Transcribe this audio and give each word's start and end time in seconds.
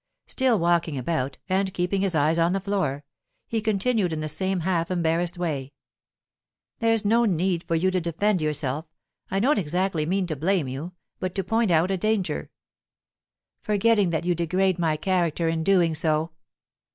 Still 0.25 0.57
walking 0.57 0.97
about, 0.97 1.37
and 1.47 1.71
keeping 1.75 2.01
his 2.01 2.15
eyes 2.15 2.39
on 2.39 2.53
the 2.53 2.59
floor, 2.59 3.03
he 3.47 3.61
continued 3.61 4.11
in 4.11 4.19
the 4.19 4.27
same 4.27 4.61
half 4.61 4.89
embarrassed 4.89 5.37
way: 5.37 5.73
"There's 6.79 7.05
no 7.05 7.25
need 7.25 7.63
for 7.65 7.75
you 7.75 7.91
to 7.91 8.01
defend 8.01 8.41
yourself. 8.41 8.87
I 9.29 9.39
don't 9.39 9.59
exactly 9.59 10.07
mean 10.07 10.25
to 10.25 10.35
blame 10.35 10.67
you, 10.67 10.93
but 11.19 11.35
to 11.35 11.43
point 11.43 11.69
out 11.69 11.91
a 11.91 11.97
danger." 11.97 12.49
"Forgetting 13.59 14.09
that 14.09 14.25
you 14.25 14.33
degrade 14.33 14.79
my 14.79 14.97
character 14.97 15.47
in 15.47 15.63
doing 15.63 15.93
so." 15.93 16.31